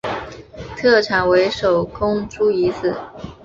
[0.75, 2.95] 特产为手工猪胰子。